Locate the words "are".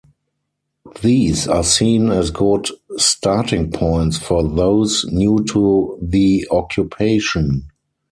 1.47-1.63